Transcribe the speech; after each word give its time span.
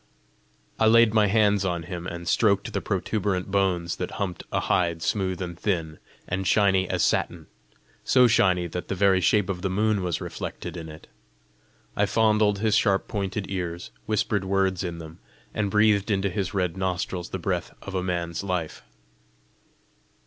I 0.79 0.87
laid 0.87 1.13
my 1.13 1.27
hands 1.27 1.63
on 1.63 1.83
him, 1.83 2.07
and 2.07 2.27
stroked 2.27 2.73
the 2.73 2.81
protuberant 2.81 3.51
bones 3.51 3.97
that 3.97 4.13
humped 4.17 4.41
a 4.51 4.61
hide 4.61 5.03
smooth 5.03 5.43
and 5.43 5.55
thin, 5.59 5.99
and 6.27 6.47
shiny 6.47 6.89
as 6.89 7.03
satin 7.05 7.45
so 8.03 8.25
shiny 8.25 8.65
that 8.65 8.87
the 8.87 8.95
very 8.95 9.21
shape 9.21 9.47
of 9.47 9.61
the 9.61 9.69
moon 9.69 10.01
was 10.01 10.19
reflected 10.19 10.75
in 10.75 10.89
it; 10.89 11.05
I 11.95 12.07
fondled 12.07 12.57
his 12.57 12.75
sharp 12.75 13.07
pointed 13.07 13.45
ears, 13.51 13.91
whispered 14.07 14.43
words 14.43 14.83
in 14.83 14.97
them, 14.97 15.19
and 15.53 15.69
breathed 15.69 16.09
into 16.09 16.31
his 16.31 16.51
red 16.51 16.75
nostrils 16.75 17.29
the 17.29 17.37
breath 17.37 17.71
of 17.83 17.93
a 17.93 18.01
man's 18.01 18.43
life. 18.43 18.81